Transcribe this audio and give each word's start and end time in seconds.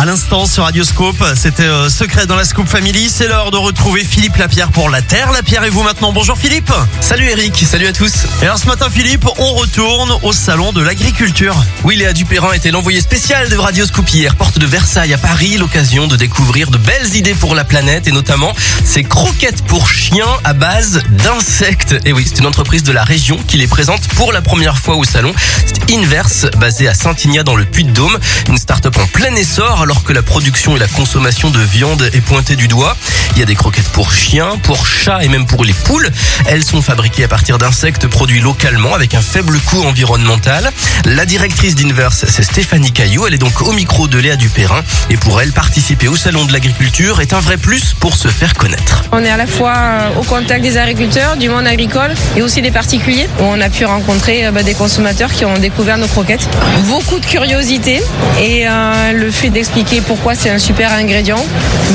À 0.00 0.06
l'instant 0.06 0.46
sur 0.46 0.62
Radioscope, 0.62 1.22
c'était 1.34 1.64
euh, 1.64 1.90
Secret 1.90 2.24
dans 2.24 2.34
la 2.34 2.46
Scoop 2.46 2.66
Family. 2.66 3.10
C'est 3.10 3.28
l'heure 3.28 3.50
de 3.50 3.58
retrouver 3.58 4.02
Philippe 4.02 4.38
Lapierre 4.38 4.70
pour 4.70 4.88
la 4.88 5.02
Terre. 5.02 5.30
Lapierre 5.30 5.62
et 5.64 5.68
vous 5.68 5.82
maintenant. 5.82 6.10
Bonjour 6.14 6.38
Philippe. 6.38 6.72
Salut 7.02 7.28
Eric, 7.28 7.54
salut 7.66 7.86
à 7.86 7.92
tous. 7.92 8.24
Et 8.40 8.46
alors 8.46 8.56
ce 8.56 8.66
matin 8.66 8.88
Philippe, 8.88 9.26
on 9.36 9.52
retourne 9.52 10.10
au 10.22 10.32
salon 10.32 10.72
de 10.72 10.80
l'agriculture. 10.80 11.54
Oui, 11.84 11.96
Léa 11.96 12.14
Dupérin 12.14 12.54
était 12.54 12.70
l'envoyé 12.70 13.02
spécial 13.02 13.50
de 13.50 13.56
Radioscope 13.58 14.08
hier, 14.08 14.36
porte 14.36 14.58
de 14.58 14.64
Versailles 14.64 15.12
à 15.12 15.18
Paris, 15.18 15.58
l'occasion 15.58 16.06
de 16.06 16.16
découvrir 16.16 16.70
de 16.70 16.78
belles 16.78 17.14
idées 17.14 17.34
pour 17.34 17.54
la 17.54 17.64
planète 17.64 18.08
et 18.08 18.12
notamment 18.12 18.54
ces 18.86 19.02
croquettes 19.02 19.62
pour 19.66 19.86
chiens 19.90 20.24
à 20.44 20.54
base 20.54 21.02
d'insectes. 21.10 21.96
Et 22.06 22.14
oui, 22.14 22.24
c'est 22.26 22.38
une 22.38 22.46
entreprise 22.46 22.84
de 22.84 22.92
la 22.92 23.04
région 23.04 23.36
qui 23.46 23.58
les 23.58 23.66
présente 23.66 24.08
pour 24.14 24.32
la 24.32 24.40
première 24.40 24.78
fois 24.78 24.96
au 24.96 25.04
salon. 25.04 25.34
C'est 25.66 25.92
Inverse, 25.94 26.46
basé 26.56 26.88
à 26.88 26.94
Saint-Ignan 26.94 27.42
dans 27.42 27.56
le 27.56 27.66
Puy-de-Dôme, 27.66 28.18
une 28.48 28.56
start-up 28.56 28.96
en 28.96 29.06
plein 29.06 29.34
essor 29.36 29.89
alors 29.90 30.04
que 30.04 30.12
la 30.12 30.22
production 30.22 30.76
et 30.76 30.78
la 30.78 30.86
consommation 30.86 31.50
de 31.50 31.58
viande 31.58 32.08
est 32.12 32.20
pointée 32.20 32.54
du 32.54 32.68
doigt. 32.68 32.96
Il 33.32 33.40
y 33.40 33.42
a 33.42 33.44
des 33.44 33.56
croquettes 33.56 33.88
pour 33.88 34.12
chiens, 34.12 34.56
pour 34.62 34.86
chats 34.86 35.24
et 35.24 35.28
même 35.28 35.46
pour 35.46 35.64
les 35.64 35.72
poules. 35.72 36.08
Elles 36.46 36.62
sont 36.62 36.80
fabriquées 36.80 37.24
à 37.24 37.28
partir 37.28 37.58
d'insectes 37.58 38.06
produits 38.06 38.40
localement 38.40 38.94
avec 38.94 39.14
un 39.14 39.20
faible 39.20 39.58
coût 39.58 39.82
environnemental. 39.82 40.70
La 41.16 41.26
directrice 41.26 41.74
d'Inverse, 41.74 42.24
c'est 42.28 42.44
Stéphanie 42.44 42.92
Caillou. 42.92 43.26
Elle 43.26 43.34
est 43.34 43.38
donc 43.38 43.62
au 43.62 43.72
micro 43.72 44.06
de 44.06 44.16
Léa 44.16 44.36
Dupérin. 44.36 44.80
Et 45.10 45.16
pour 45.16 45.40
elle, 45.40 45.50
participer 45.50 46.06
au 46.06 46.14
salon 46.14 46.44
de 46.44 46.52
l'agriculture 46.52 47.20
est 47.20 47.32
un 47.32 47.40
vrai 47.40 47.56
plus 47.56 47.94
pour 47.94 48.14
se 48.14 48.28
faire 48.28 48.54
connaître. 48.54 49.02
On 49.10 49.24
est 49.24 49.28
à 49.28 49.36
la 49.36 49.48
fois 49.48 49.74
euh, 49.76 50.20
au 50.20 50.22
contact 50.22 50.62
des 50.62 50.76
agriculteurs, 50.76 51.36
du 51.36 51.48
monde 51.48 51.66
agricole 51.66 52.14
et 52.36 52.42
aussi 52.42 52.62
des 52.62 52.70
particuliers 52.70 53.28
où 53.40 53.42
on 53.42 53.60
a 53.60 53.68
pu 53.68 53.84
rencontrer 53.86 54.46
euh, 54.46 54.52
bah, 54.52 54.62
des 54.62 54.74
consommateurs 54.74 55.32
qui 55.32 55.44
ont 55.44 55.58
découvert 55.58 55.98
nos 55.98 56.06
croquettes. 56.06 56.48
Beaucoup 56.84 57.18
de 57.18 57.26
curiosité 57.26 58.00
et 58.40 58.68
euh, 58.68 59.12
le 59.12 59.32
fait 59.32 59.50
d'expliquer 59.50 60.02
pourquoi 60.02 60.36
c'est 60.36 60.50
un 60.50 60.60
super 60.60 60.92
ingrédient, 60.92 61.44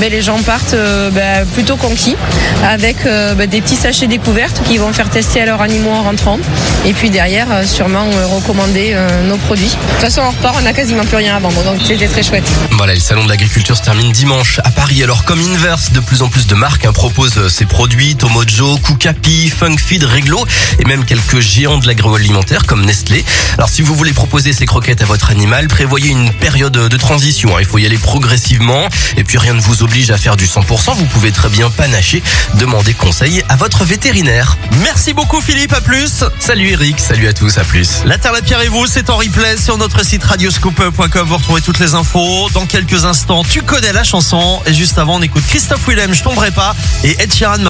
les 0.02 0.22
gens 0.22 0.40
partent 0.44 0.76
bah, 1.14 1.46
plutôt 1.54 1.78
conquis 1.78 2.16
avec 2.64 2.98
bah, 3.06 3.48
des 3.48 3.60
petits 3.60 3.76
sachets 3.76 4.06
découvertes 4.06 4.62
qu'ils 4.68 4.80
vont 4.80 4.94
faire 4.94 5.10
tester 5.10 5.42
à 5.42 5.46
leurs 5.46 5.62
animaux 5.62 5.90
en 5.90 6.04
rentrant 6.04 6.38
et 6.86 6.94
puis 6.94 7.10
derrière 7.10 7.48
sûrement 7.66 8.08
recommander 8.30 8.96
nos 9.24 9.38
produits. 9.38 9.68
De 9.70 9.72
toute 9.92 10.02
façon 10.02 10.22
on 10.22 10.30
repart, 10.32 10.56
on 10.60 10.62
n'a 10.64 10.74
quasiment 10.74 11.04
plus 11.06 11.18
rien 11.18 11.36
à 11.36 11.40
vendre 11.40 11.64
donc 11.64 11.80
c'était 11.86 12.08
très 12.08 12.24
chouette. 12.24 12.50
Voilà, 12.72 12.94
le 12.94 13.00
salon 13.00 13.24
de 13.24 13.30
l'agriculture 13.30 13.76
se 13.78 13.82
termine 13.82 14.12
dimanche 14.12 14.60
à 14.64 14.72
Paris. 14.72 15.04
Alors 15.04 15.24
comme 15.26 15.40
Inverse, 15.40 15.92
de 15.92 16.00
plus 16.00 16.22
en 16.22 16.30
plus 16.30 16.48
de 16.48 16.56
marques 16.56 16.86
hein, 16.86 16.94
proposent 16.94 17.38
euh, 17.38 17.50
ses 17.50 17.66
produits, 17.66 18.16
Tomojo, 18.16 18.78
Kukapi, 18.78 19.50
Funkfeed, 19.50 20.04
Reglo 20.04 20.46
et 20.80 20.86
même 20.86 21.06
quelques 21.06 21.40
géants 21.40 21.78
de 21.78 21.88
l'agroalimentaire 21.88 22.66
comme 22.66 22.86
Nestlé. 22.86 23.24
Alors 23.58 23.70
si 23.70 23.82
vous 23.82 23.96
voulez 23.96 24.14
proposer 24.14 24.54
ces 24.54 24.66
croquettes 24.66 25.02
à 25.02 25.06
votre 25.06 25.30
animal, 25.30 25.68
prévoyez 25.68 26.10
une 26.12 26.32
période 26.34 26.74
de 26.74 26.98
transition. 26.98 27.56
hein. 27.56 27.60
Il 27.60 27.66
faut 27.66 27.78
y 27.78 27.86
aller 27.86 27.98
progressivement 27.98 28.88
et 29.18 29.24
puis 29.24 29.38
rien 29.38 29.54
ne 29.54 29.62
vous 29.62 29.84
oblige 29.84 30.12
à 30.12 30.18
faire 30.18 30.36
du 30.36 30.46
100%. 30.46 30.94
Vous 30.96 31.06
pouvez 31.06 31.32
très 31.32 31.50
bien 31.50 31.70
panacher, 31.70 32.22
demander 32.56 32.94
conseil 32.94 33.44
à 33.50 33.56
votre 33.56 33.84
vétérinaire. 33.84 34.58
Merci 34.84 35.14
beaucoup 35.14 35.42
Philippe, 35.42 35.74
à 35.74 35.82
plus. 35.82 36.24
Salut 36.40 36.70
Eric, 36.70 37.00
salut 37.00 37.28
à 37.28 37.34
tous, 37.34 37.58
à 37.58 37.64
plus. 37.64 38.04
La 38.06 38.18
Terre, 38.18 38.34
Lapierre 38.34 38.62
et 38.62 38.68
vous, 38.68 38.86
c'est 38.96 39.10
en 39.10 39.18
replay 39.18 39.58
sur 39.58 39.78
notre 39.78 40.06
site 40.06 40.24
radioscope.com. 40.24 41.28
Vous 41.28 41.36
retrouvez 41.36 41.60
toutes 41.60 41.80
les 41.80 41.96
infos. 41.96 42.50
Dans 42.54 42.66
quelques 42.66 43.04
instants, 43.04 43.44
tu 43.44 43.62
connais 43.62 43.92
la 43.92 44.06
chanson. 44.06 44.62
Et 44.68 44.74
juste 44.74 44.98
avant, 44.98 45.18
on 45.18 45.22
écoute 45.22 45.44
Christophe 45.50 45.86
Willem, 45.86 46.14
je 46.14 46.24
tomberai 46.24 46.52
pas. 46.52 46.74
Et 47.04 47.22
Ed 47.22 47.34
Sheeran. 47.34 47.58